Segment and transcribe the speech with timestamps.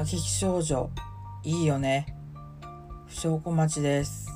[0.00, 0.90] 過激少女
[1.44, 2.16] いいよね。
[3.06, 4.28] 不祥小町です。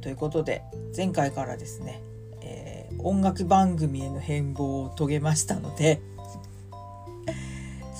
[0.00, 0.64] ということで
[0.96, 2.02] 前回からですね、
[2.42, 6.00] えー、音楽番組への変貌を遂げましたので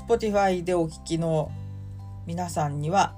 [0.09, 1.53] Spotify でお聴きの
[2.27, 3.15] 皆さんには、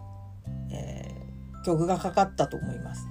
[0.70, 3.09] えー、曲がかかったと思います。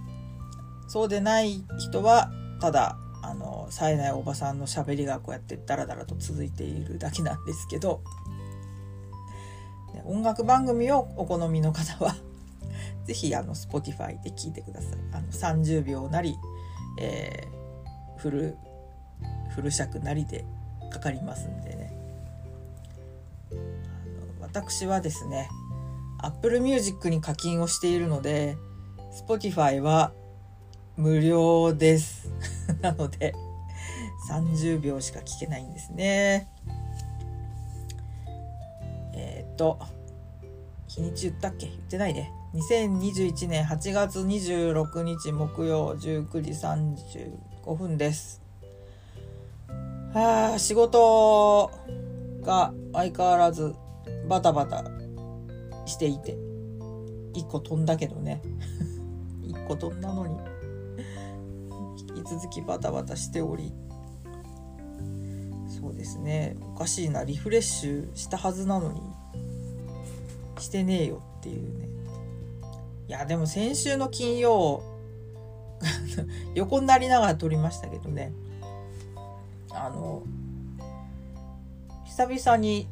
[0.89, 8.01] そうでない人はただあの冴えないおばさんのしゃべりがこうやってダラダラと続いているだけなんですけど
[10.05, 12.15] 音楽番組をお好みの方は
[13.05, 14.99] 是非あの Spotify で聴いてください。
[15.11, 16.35] あの30秒なり、
[16.99, 18.57] えー、フル
[19.49, 20.45] フル尺なりで
[20.91, 21.93] かかりますんでね。
[24.41, 25.49] 私はですね
[26.19, 28.57] Apple Music に課金をしているので
[29.27, 30.11] Spotify は
[30.99, 32.29] 無料です。
[32.83, 33.33] なので
[34.29, 36.49] 30秒しか聞けないんですね。
[39.13, 39.79] えっ、と
[40.87, 41.67] 日にち言ったっけ？
[41.67, 42.33] 言ってないね。
[42.53, 48.41] 2021年8月26日木曜19時35分です。
[50.13, 51.71] はあ仕事
[52.41, 53.73] が相変わらず
[54.27, 54.83] バタバタ
[55.85, 56.35] していて。
[57.35, 58.41] 1個飛んだけどね。
[59.47, 60.48] 1個飛んだのに。
[62.19, 63.71] 引き続きバタバタしており
[65.79, 69.01] そうですねおかしいなリフレッシュしたはずなのに
[70.59, 71.87] してねえよっていうね。
[73.07, 74.83] いやでも先週の金曜
[76.53, 78.33] 横になりながら撮りましたけどね。
[79.71, 80.23] あの
[82.05, 82.89] 久々に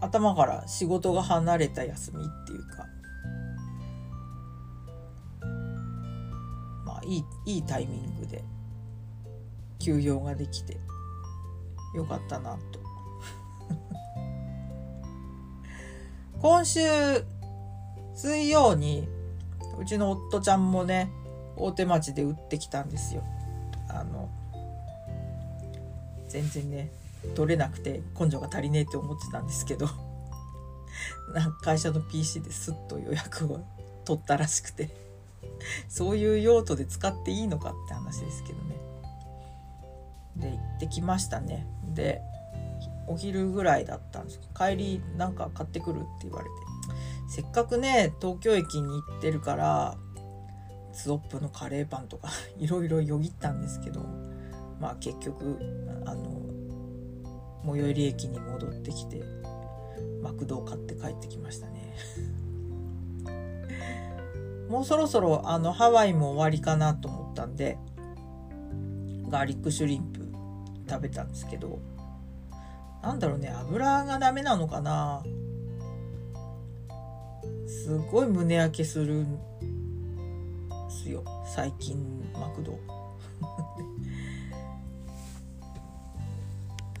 [0.00, 2.86] 頭から仕事が離れた休みっていうか
[7.04, 8.44] いいいいタイミングで
[9.78, 10.78] 休養ができて
[11.94, 12.80] よかったなと。
[16.40, 16.80] 今週
[18.14, 19.08] 水曜に
[19.78, 21.10] うちの夫ちゃんもね
[21.56, 23.22] 大手町で売ってきたんですよ。
[23.88, 24.28] あの
[26.28, 26.90] 全然ね
[27.34, 29.88] 取れなくて根性が足りねえって思ってたんですけど
[31.32, 33.60] なんか会社の PC ですっと予約を
[34.04, 35.03] 取ったらしくて。
[35.88, 38.76] そういう用途で使っていいのかって話ですけどね。
[40.36, 41.66] で行ってきましたね。
[41.94, 42.20] で
[43.06, 46.50] お昼ぐらいだったんです帰りなんか買ってくるって言われて。
[47.28, 49.96] せっかくね東京駅に行ってるから
[50.92, 52.28] ツオップのカレーパンとか
[52.58, 54.00] いろいろよぎったんですけど
[54.80, 55.58] まあ結局
[56.06, 56.42] あの
[57.66, 59.22] 最寄り駅に戻ってきて
[60.22, 61.96] マクドを買って帰ってきましたね。
[64.74, 67.78] もうそろそろあのハワイも終わりかなと思ったんで
[69.28, 70.26] ガーリックシュリンプ
[70.90, 71.78] 食べたんですけど
[73.00, 75.22] なんだろうね油がダメなのかな。
[77.68, 79.38] すごい胸焼けするん
[80.88, 81.96] すよ最近
[82.32, 82.76] マクド。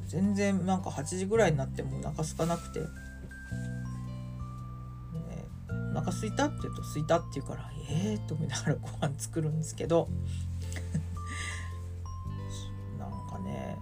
[0.06, 2.86] 全然なんか8時ぐらいになってもお腹空かなくて、
[5.94, 10.08] お腹空いたって言うと空いたって言うからええー、と思いながらご飯作るんですけど
[12.98, 13.78] なんかね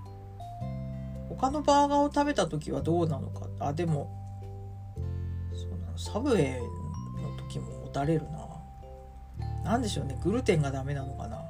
[1.28, 3.46] 他のバーガーを食べた時はどうなのか？
[3.60, 4.10] あでも
[5.54, 5.96] そうなの。
[5.98, 6.66] サブウェイの
[7.48, 8.46] 時ももたれるな。
[9.64, 10.18] 何でしょうね。
[10.22, 11.36] グルテンがダメなのかな。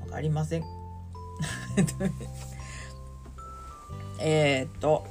[0.00, 0.64] わかりません。
[4.18, 5.06] えっと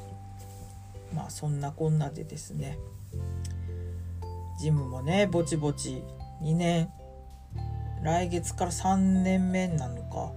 [1.13, 2.77] まあそんなこんなでですね
[4.59, 6.03] ジムもねぼちぼち
[6.41, 6.89] 2年
[8.03, 10.31] 来月から3年目なのか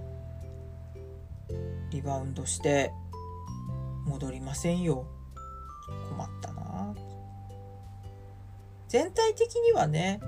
[1.91, 2.91] リバウンドして
[4.05, 5.05] 戻りませんよ。
[6.09, 6.95] 困ったな。
[8.87, 10.21] 全体的にはね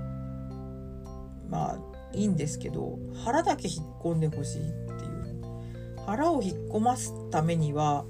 [1.48, 1.78] まあ
[2.12, 5.42] いいんですけど腹だけ引っ込んでほしいっていう。
[6.06, 8.04] 腹を引っ込ますためには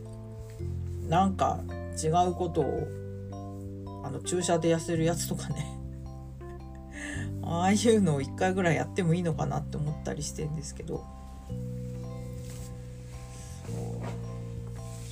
[1.08, 1.60] なんか
[2.06, 2.88] 違うことを
[4.04, 5.78] あの注射で痩せるやつとかね。
[7.42, 11.04] ああいうのを一回ぐらいやってもいいのかなって思ったりしてんですけど。
[13.66, 13.76] そう。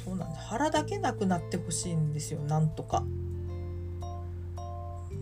[0.04, 2.40] そうなんで腹だけなくなってほしいんですよ。
[2.40, 3.04] なんとか。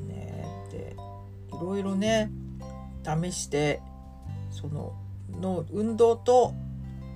[0.08, 0.96] ねで
[1.48, 2.30] いろいろね
[3.04, 3.80] 試して
[4.50, 4.94] その
[5.40, 6.54] の運動と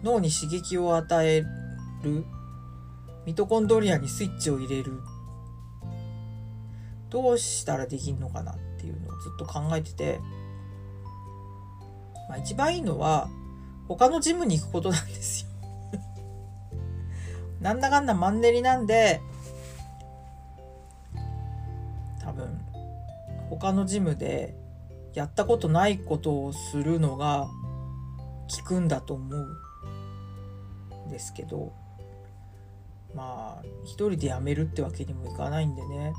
[0.02, 1.44] 脳に刺激を与え
[2.02, 2.24] る
[3.26, 5.00] ミトコンドリアにスイッチを入れる。
[7.10, 10.20] どうしたらできんのかなっていうのをずっと考えてて。
[12.30, 13.28] まあ、一番いいのは
[13.88, 15.50] 他のジムに行くことなんですよ。
[17.60, 19.20] なんだかんだマンネリなんで
[22.20, 22.60] 多分
[23.50, 24.54] 他のジムで
[25.12, 27.48] やったことないことをするのが
[28.58, 31.79] 効くんだと思うんですけど。
[33.14, 36.12] まあ一人で辞めるってわけにもいかないんでね。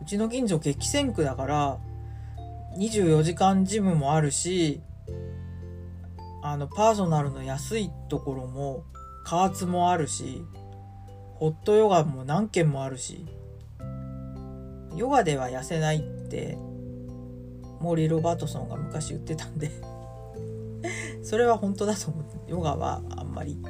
[0.00, 1.78] うちの近所激戦区だから
[2.78, 4.80] 24時間ジムもあるし
[6.42, 8.84] あのパーソナルの安いところも
[9.24, 10.44] 加圧もあるし
[11.34, 13.26] ホットヨガも何件もあるし
[14.96, 16.56] ヨガでは痩せないって
[17.80, 19.70] モーリー・ロバートソンが昔言ってたんで
[21.22, 23.60] それは本当だと思ってヨガはあんまり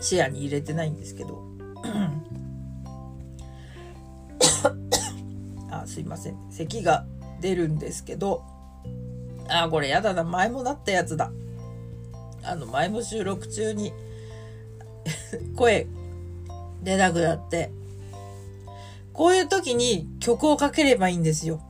[0.00, 1.42] 視野に入れてないんですけど。
[5.70, 6.36] あすいません。
[6.50, 7.04] 咳が
[7.40, 8.42] 出るんですけど。
[9.48, 10.24] あこれやだな。
[10.24, 11.30] 前もなったやつだ。
[12.42, 13.92] あの前も収録中に
[15.56, 15.86] 声
[16.82, 17.70] 出なくなって。
[19.12, 21.60] こういう時に曲をかければいいんですよ。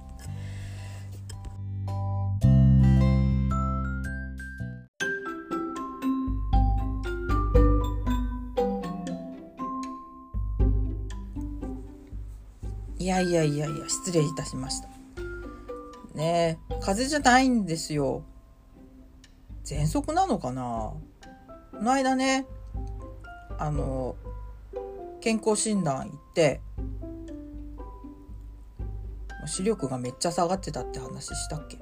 [13.08, 14.88] やいやいやいや失礼いたしました。
[16.14, 18.22] ねえ風邪じゃないんですよ。
[19.64, 20.92] 喘息なのかな？
[21.72, 22.46] この間ね
[23.58, 24.16] あの
[25.20, 26.60] 健康診断行って
[29.46, 31.78] 視力がめっちゃ下がってたって話したっけ？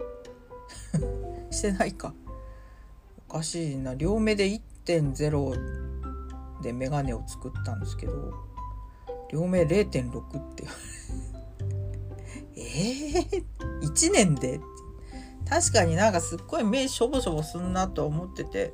[1.55, 2.15] してないか。
[3.29, 3.95] おかしいな。
[3.95, 8.46] 両目で1.0で眼鏡を作ったんですけど。
[9.33, 10.65] 両目0.6って。
[12.57, 13.45] ええー、
[13.83, 14.61] 1年で？
[15.49, 18.73] 確かになんかすっごい目しょぼしょぼすんなと思ってて。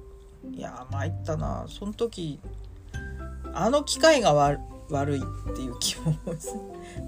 [0.52, 1.66] いや参ったな。
[1.68, 2.40] その時
[3.54, 6.16] あの機械が悪いっていう気も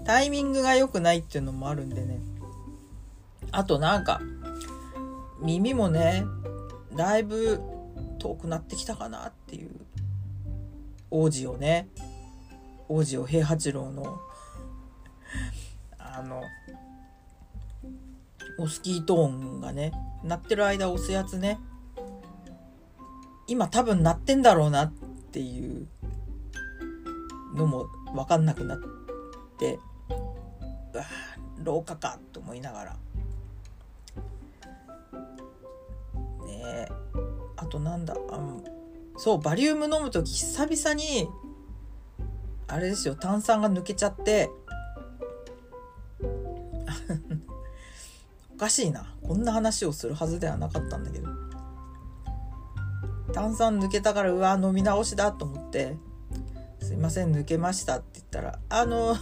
[0.04, 2.20] タイミングが良くないっていうのもあるんでね。
[3.50, 4.20] あとなんか
[5.40, 6.24] 耳もね
[6.94, 7.60] だいぶ
[8.18, 9.70] 遠くなってきたかなっていう。
[11.10, 11.88] 王子をね。
[12.88, 14.20] 王子を平八郎の
[15.98, 16.42] あの
[18.58, 19.92] モスキート音がね
[20.22, 21.58] 鳴ってる間押すやつね。
[23.46, 24.92] 今多分鳴ってんだろうなっ
[25.32, 25.86] ていう
[27.54, 28.78] のも分かんなくなっ
[29.58, 29.78] て
[30.94, 31.04] うわ
[31.62, 32.92] 廊下かと思いながら。
[36.46, 36.88] ねえ。
[37.56, 38.56] あとなんだあ
[39.16, 41.28] そうバリウム飲む時久々に
[42.68, 44.50] あれですよ炭酸が抜けちゃって
[48.54, 49.12] おかしいな。
[49.26, 51.28] こんな話をするはずではなかったんだけど。
[53.32, 55.96] 炭酸抜けたからうわ飲み直しだと思って
[56.80, 59.16] 「すいません抜けました」って言ったら「あの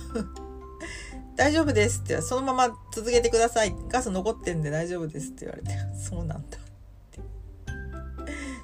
[1.35, 3.75] 大丈夫です」ってそのまま続けてください。
[3.89, 6.61] ガス残ってんで大丈夫ですって言われて「そうなんだ」っ
[7.11, 7.21] て。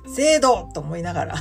[0.15, 1.35] 制度と思いながら。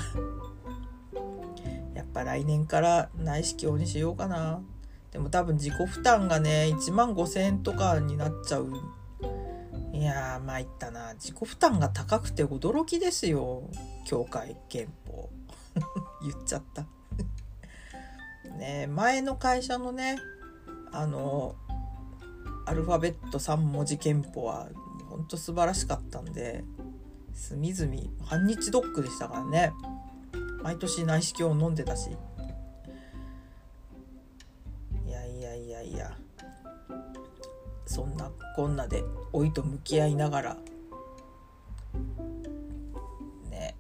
[2.18, 4.62] ぱ来年から内視鏡にしようかな。
[5.12, 8.72] でも多分自己負担がね1万5,000円とかになっちゃう。
[9.94, 11.14] いやー参ったな。
[11.14, 13.64] 自己負担が高くて驚きですよ。
[14.06, 15.30] 協会憲法
[16.24, 16.88] 言っちゃった。
[18.58, 20.18] ね前の会社のね
[20.92, 21.56] あの
[22.66, 24.68] アルファベット3文字憲法は
[25.10, 26.64] ほんと素晴らしかったんで
[27.34, 27.94] 隅々
[28.26, 29.72] 半日ドッグでしたからね。
[30.68, 32.10] 毎年内視鏡を飲んでたし。
[35.06, 36.18] いやいやいやいや。
[37.86, 40.58] そんなこんなで老いと向き合いながら。
[43.50, 43.78] ね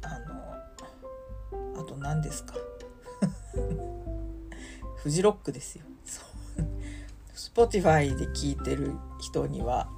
[0.00, 2.54] あのあと何ですか。
[4.96, 5.84] フジロックですよ。
[6.06, 6.22] そ
[6.56, 6.64] う。
[7.66, 9.90] Spotify で聞いてる人には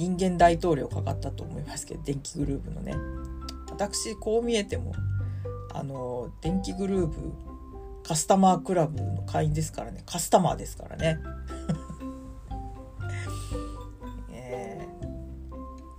[0.00, 2.94] 人間大統領かかったと思いますけど電気グループのね。
[3.70, 4.94] 私こう見えても
[5.74, 7.16] あの電気グループ
[8.02, 10.02] カスタマークラブの会員ですからね。
[10.06, 11.18] カスタマーですからね、
[14.32, 14.88] え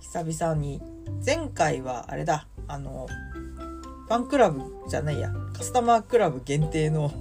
[0.00, 0.82] 久々に
[1.24, 2.48] 前回はあれだ。
[2.66, 5.32] あのファンクラブじゃないや。
[5.52, 7.12] カスタマークラブ限定の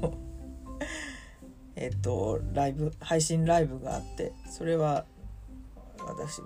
[1.76, 5.06] えっとライブ配信ライブがあってそれは
[6.00, 6.42] 私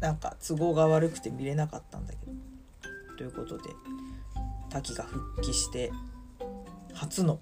[0.00, 2.32] なんか都合が悪くて見れなかったんだけど。
[3.16, 3.64] ということで
[4.70, 5.92] 滝が復帰して
[6.94, 7.38] 初の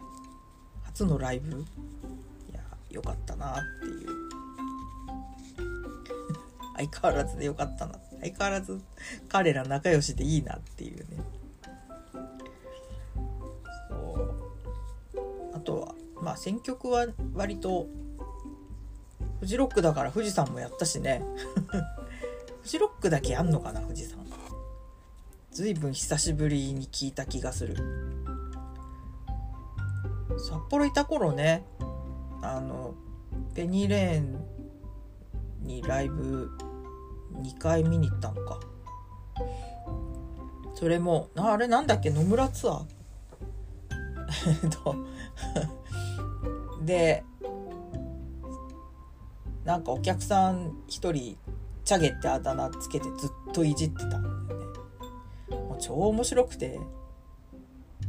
[0.82, 1.50] 初のライブ？
[1.50, 1.64] い
[2.52, 2.60] や
[2.90, 4.08] 良かったなっていう。
[6.76, 7.94] 相変わらずでよかったな。
[8.20, 8.80] 相変わらず
[9.28, 11.22] 彼ら仲良しでいいなっていうね。
[13.88, 14.34] そう。
[15.54, 17.86] あとはまあ選曲は割と
[19.38, 21.22] フジロックだから富士山もやったしね。
[22.62, 24.18] フジロックだけやんのかな富士山
[25.50, 27.74] ずいぶん久しぶりに聞いた気がする。
[30.38, 31.66] 札幌いた頃ね
[32.42, 32.94] あの
[33.54, 34.38] ペニーレーン
[35.62, 36.48] にライブ
[37.42, 38.60] 2回見に行ったのか。
[40.74, 42.86] それもあれなんだっけ野村ツアー？
[44.62, 44.94] え っと。
[46.86, 47.24] で
[49.64, 51.36] なんかお客さん一人
[51.88, 54.24] チャゲってあだ名つけてずっといじってたんだよ
[54.60, 55.56] ね。
[55.56, 56.78] もう超面白くて。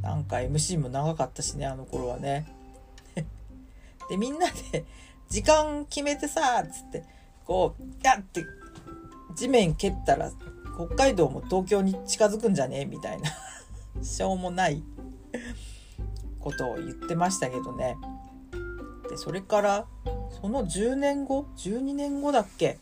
[0.02, 2.46] なんか MC も長かったしねあの頃はね。
[4.10, 4.84] でみんなで
[5.30, 7.06] 時間決めてさっつって
[7.46, 8.44] こうガッて
[9.38, 10.30] 地面蹴ったら
[10.76, 12.82] 北海道も東京に近づくんじゃね？
[12.82, 13.30] えみたいな。
[14.04, 14.84] しょうもない。
[16.42, 17.96] ことを言ってましたけどね。
[19.10, 19.86] でそれから
[20.42, 22.78] その10年後？12年後だっけ？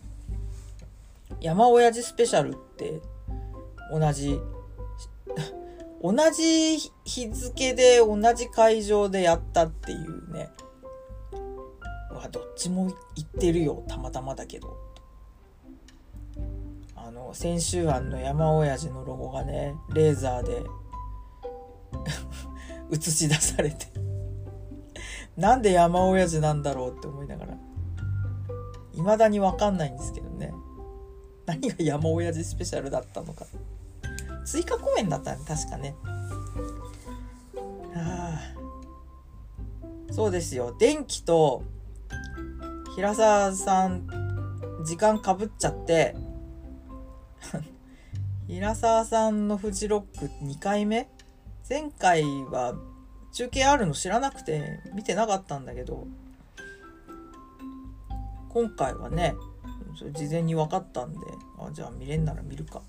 [1.42, 3.02] 山親父スペシャルって
[3.92, 4.40] 同じ
[6.02, 10.50] 同じ日付で同じ会場でやったっていうね。
[12.12, 14.76] わどっちも行ってるよたまたまだけど。
[16.96, 20.64] あの先週案の山親父のロゴがねレーザーで
[22.92, 23.88] 映し出されて。
[25.36, 27.58] なんで山親父なんだろうって思いながら。
[28.94, 30.27] 未だに分かんないんですけど。
[31.48, 33.46] 何が山親父スペシャルだったのか。
[34.46, 35.96] 追加公演だったね確かね。
[37.96, 38.54] あ
[40.10, 40.14] あ。
[40.14, 40.76] そうですよ。
[40.78, 41.64] 電気と
[42.96, 44.08] 平沢さん
[44.86, 46.16] 時間かぶっちゃって。
[48.48, 51.10] 平沢さんのフジロック2回目？
[51.68, 52.76] 前回は
[53.32, 56.08] 中継あるの知らなくて見てなかったんだけど。
[58.50, 59.36] 今回はね
[60.12, 61.20] 事前に分かったんで
[61.60, 62.82] あじゃあ見れんなら見るか。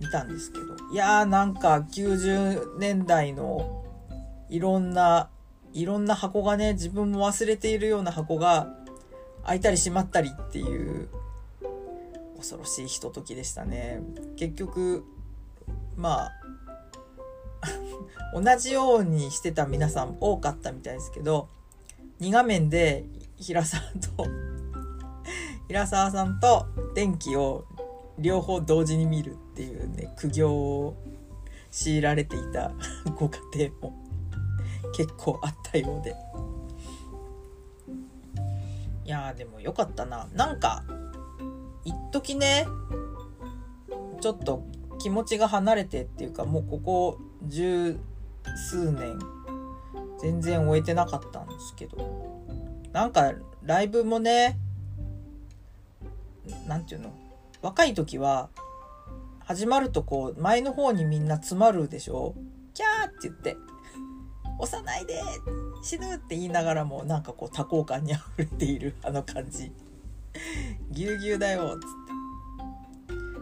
[0.00, 0.64] 見たんですけど。
[0.92, 3.84] いやーなんか90年代の
[4.48, 5.28] いろんな
[5.72, 8.74] いろんな箱がね自分も忘れているような箱が
[9.44, 11.08] 開いたり閉まったりっていう
[12.36, 14.00] 恐ろしいひとときでしたね。
[14.36, 15.04] 結局
[15.96, 16.32] まあ
[18.40, 21.48] 同じようにしてた皆さん多かったみたいですけど
[22.20, 23.04] 2画面で
[23.36, 23.82] 平沢
[24.16, 24.26] と
[25.68, 27.66] 平沢さんと電気を
[28.18, 30.96] 両方同時に見るっていうね苦行を
[31.70, 32.72] 強いられていた
[33.18, 33.92] ご家庭も
[34.96, 36.16] 結構あったようで。
[39.04, 40.28] いやでもよかったな。
[40.34, 40.84] なんか
[41.84, 42.66] 一時ね
[44.20, 44.62] ちょっと
[44.98, 47.98] 気持ちが離れてっていうかもうここ十
[48.70, 49.18] 数年
[50.18, 52.28] 全然終えてなかったんですけど。
[52.92, 53.32] なんか
[53.62, 54.58] ライブもね
[56.66, 57.12] 何て言うの？
[57.62, 58.50] 若い時は
[59.40, 62.34] 始まるとこう前の方にみんな詰まるでしょ？
[62.74, 63.56] キャーって言って
[64.60, 65.20] 押さないで
[65.82, 66.14] 死ぬ！
[66.14, 69.72] って言いながらもなんかこう多幸感にあふれている あの感じ
[70.90, 71.62] ぎゅうぎゅうだよ！
[71.64, 71.78] っつっ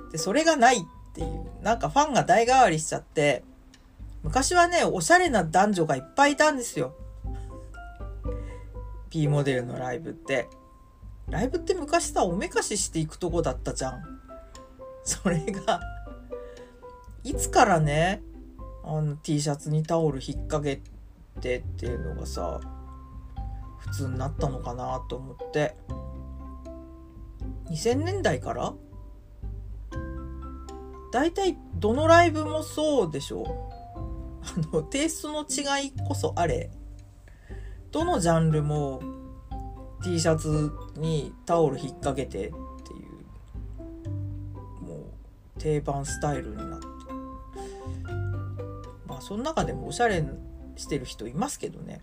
[0.06, 0.12] て。
[0.12, 0.80] でそれがないっ
[1.12, 1.46] ていう。
[1.62, 3.42] なんかファンが代替わりしちゃって
[4.22, 6.94] 昔はねおしゃれな男女がいっぱいいたんですよ。
[9.10, 10.48] P モデルのライブって。
[11.28, 14.02] ライブって昔さおめかししていくとこだったじゃん。
[15.04, 15.80] それが
[17.22, 18.22] いつからね
[18.84, 20.82] あの T シャツにタオル引っ掛け
[21.40, 22.60] てっていうのがさ
[23.78, 25.76] 普通になったのかなと思って。
[27.70, 28.72] 2000年代から？
[31.12, 33.70] 大体どのライブもそうでしょ。
[34.42, 36.70] あのテイストの違いこそあれ。
[37.90, 39.00] どのジャンルも
[40.06, 42.52] T シャツにタオル引っ掛けてっていう
[44.84, 46.86] もう定番スタイルになって。
[49.08, 50.24] まあその中でもおしゃれ
[50.76, 52.02] してる人いますけどね。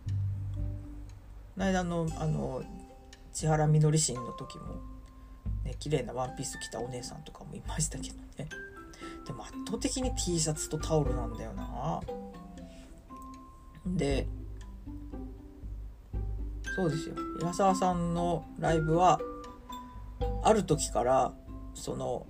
[1.56, 2.62] この間のあの
[3.32, 4.82] 千原みのりシーンの時も
[5.64, 8.50] ね綺麗なワンピース着たお姉さんとかもいましたけどね。
[9.26, 12.02] でも圧倒的に T シャツとタオルなんだよな。
[13.86, 14.28] で
[16.76, 17.16] そうですよ。
[17.40, 19.20] 平沢さんのライブは
[20.44, 21.34] ある時から
[21.74, 22.26] その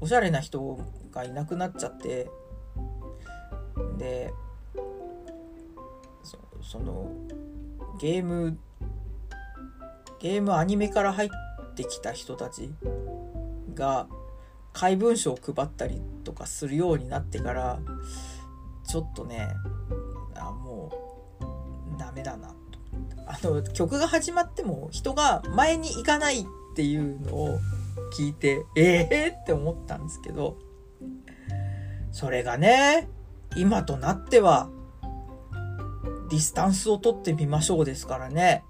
[0.00, 0.78] おしゃれな人
[1.10, 2.28] がいなくなっちゃって
[3.98, 4.32] で
[6.60, 7.10] その
[8.00, 8.58] ゲーム
[10.18, 11.28] ゲームアニメから入っ
[11.74, 12.74] てきた人たち
[13.74, 14.06] が
[14.72, 17.78] 怪文書を配ったりとかするようになってから
[18.86, 19.48] ちょっとね
[20.34, 20.90] あも
[21.96, 22.48] うダメだな。
[22.48, 22.63] と
[23.48, 27.58] あの曲が始まっても人が前に行かないっていうのを
[28.16, 30.56] 聞いてええー、って思ったんですけど
[32.12, 33.08] それがね
[33.56, 34.70] 今となっては
[36.30, 38.64] ディスタンスを取ってみましょうですからね。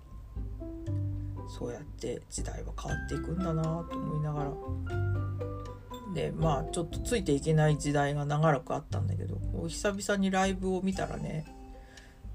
[1.49, 4.51] そうやって時代は変わっていくんだなと思いながら。
[6.15, 9.37] でまあちょっとついていけない時代が長らくあったんだけど
[9.69, 11.45] 久々にライブを見たらね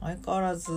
[0.02, 0.72] 相変わらず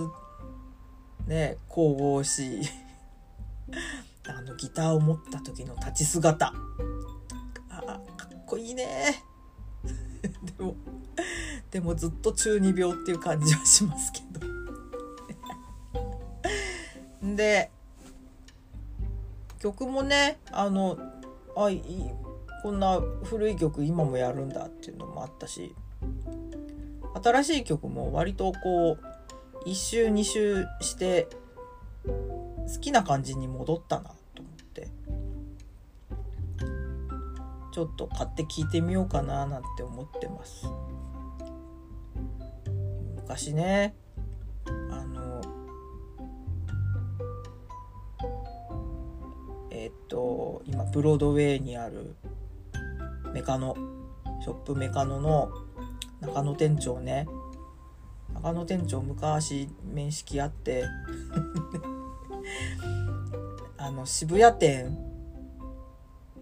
[1.27, 2.61] ね神々しい。
[4.27, 6.53] あのギターを持った時の立ち姿。
[7.69, 7.81] あ
[8.17, 9.23] かっこいいね。
[10.57, 10.75] でも
[11.71, 14.45] でもずっと中二病っていう感じはしますけど。
[17.35, 17.71] で
[19.59, 20.97] 曲もねあの
[21.55, 22.09] あいい
[22.61, 25.75] こんな古い曲今もやるんだっていうのもあったし
[27.23, 29.12] 新しい曲も割とこう
[29.65, 31.27] 1周2周して
[32.07, 34.87] 好きな感じに戻ったなと思って。
[37.73, 40.67] ちょっと買って聴いてみようかななんて思ってます。
[43.15, 43.95] 昔ね
[44.91, 45.41] あの
[49.71, 52.15] えっと今ブロードウェイにある
[53.33, 53.75] メカノ
[54.43, 55.49] ショップメカノの
[56.21, 57.25] 中野店長ね
[58.43, 60.83] 中野店長昔面識あって。
[63.77, 64.97] あの渋谷店。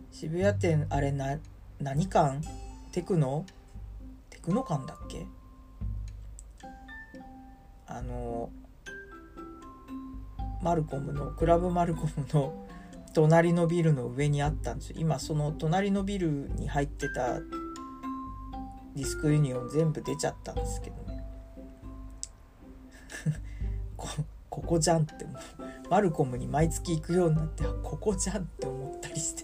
[0.10, 1.38] 渋谷店あれな
[1.80, 2.42] 何館？
[2.92, 3.46] テクノ？
[4.32, 5.28] テクノ館だっけ？
[7.86, 8.50] あの
[10.64, 12.68] マルコムのクラブマルコムの
[13.14, 14.96] 隣のビルの上にあったんですよ。
[14.98, 21.11] 今その隣のビルに入ってたディスクユニオン全部出ちゃったんですけどね。
[23.98, 24.08] こ
[24.50, 25.36] ここじゃんってもう。
[25.90, 29.44] マルコムに毎月行くようになってここじゃんって思ったりして。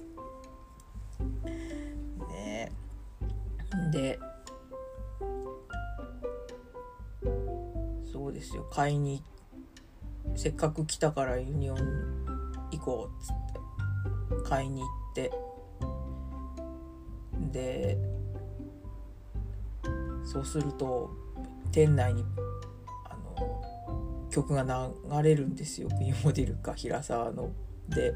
[2.29, 2.71] ね。
[3.85, 4.19] えで
[8.11, 8.65] そうですよ。
[8.71, 9.23] 買いに
[10.35, 11.77] せっかく来たからユニオン
[12.71, 14.49] 行こうっつって。
[14.49, 15.31] 買いに行って。
[17.51, 17.97] で
[20.25, 21.09] そうすると
[21.71, 22.25] 店内に
[24.37, 27.51] 曲が流れるんですよ B モデルか平沢の。
[27.89, 28.13] で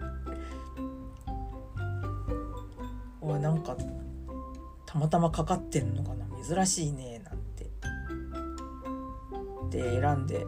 [3.21, 3.75] おいなんか
[4.85, 7.71] たまたまかかってんのかな珍しいねなんて。
[9.71, 10.45] で選んで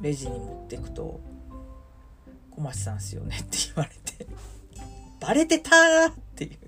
[0.00, 1.20] レジに持ってくと
[2.52, 4.26] 「小町さんっすよね」って言われて
[5.18, 6.58] バレてたっていう。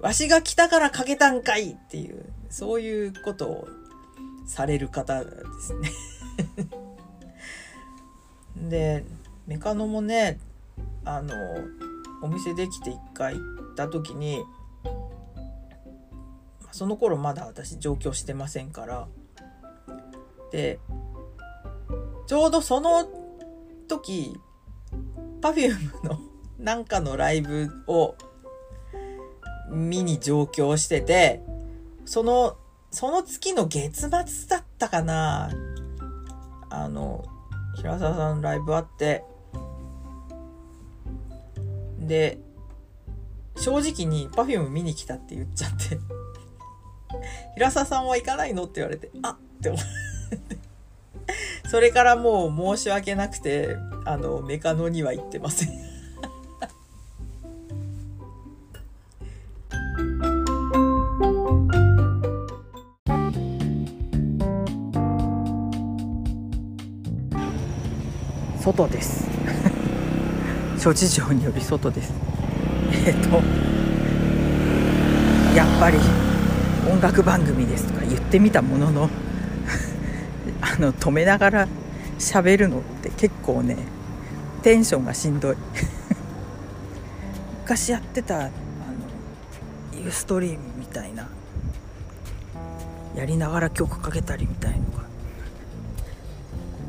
[0.00, 3.68] わしが来たからかけたんかいっていう、そういうことを
[4.46, 5.90] される方ですね
[8.68, 9.04] で、
[9.46, 10.38] メカノもね、
[11.04, 11.34] あの、
[12.22, 13.40] お店できて一回行
[13.72, 14.42] った時に、
[16.72, 19.08] その頃まだ私上京してませんから、
[20.50, 20.78] で、
[22.26, 23.08] ちょうどその
[23.88, 24.38] 時、
[25.40, 26.18] Perfume の
[26.58, 28.14] なんかのライブを
[29.70, 31.42] 見に上京してて、
[32.04, 32.56] その、
[32.90, 35.50] その月の月末だったかな。
[36.70, 37.24] あの、
[37.76, 39.24] 平沢さんライブあって、
[41.98, 42.38] で、
[43.56, 45.98] 正直に Perfume 見に来たって言っちゃって
[47.54, 49.86] 平沢さんは行かないのって言われて、あって思って。
[51.68, 55.95] それからもう申し訳なくて、あの、メカノには行ってません
[68.76, 69.24] 外です。
[70.78, 72.12] 諸事情により外です。
[73.06, 73.42] えっ、と
[75.56, 75.98] やっぱり
[76.90, 79.10] 音楽番組ですとか言ってみたものの
[80.60, 81.68] あの止めながら
[82.18, 83.76] 喋るのって結構ね
[84.62, 85.56] テンションがしんどい。
[87.64, 88.50] 昔やってたあの
[90.00, 91.26] ユーストリームみたいな
[93.16, 95.05] やりながら曲かけたりみたいのが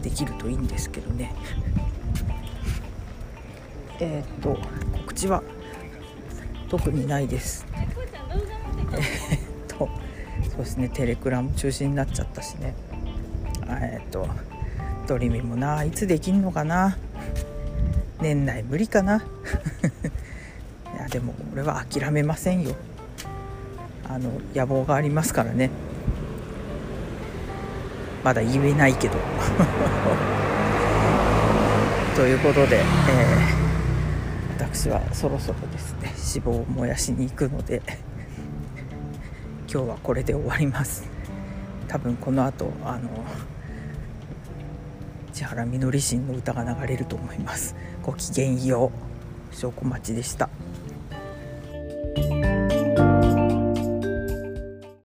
[0.07, 1.33] できるといいんですけどね。
[3.99, 4.57] えっ、と
[4.93, 5.43] 告知は？
[6.69, 7.65] 特にないです。
[9.31, 9.89] えっ、と
[10.49, 10.87] そうですね。
[10.87, 12.73] テレクラも中止になっちゃったしね。
[13.69, 14.25] えっ、と
[15.07, 16.97] ドリミもないつできんのかな？
[18.21, 19.17] 年内無理かな？
[20.95, 22.75] いやでも俺は諦めませんよ。
[24.07, 25.69] あの野望がありますからね。
[28.23, 29.17] まだ言えないけど。
[32.15, 36.11] ということで、えー、私はそろそろですね
[36.45, 37.83] 脂肪を燃やしに行くので
[39.71, 41.07] 今日はこれで終わります。
[41.87, 43.09] 多分この後あの
[45.31, 47.75] 千原みのりしんの歌が流れると思います。
[48.01, 48.91] ごきげんよ
[49.51, 49.55] う。
[49.55, 50.49] 証拠待ちでした。